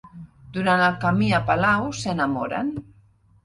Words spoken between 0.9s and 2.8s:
camí a palau s'enamoren.